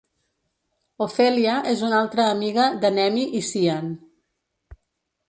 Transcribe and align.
Ophelia 1.05 1.57
és 1.73 1.83
una 1.89 1.99
altra 2.05 2.25
amiga 2.29 2.65
de 2.85 2.91
Nemi 2.97 3.27
i 3.41 3.43
Cyan. 3.51 3.93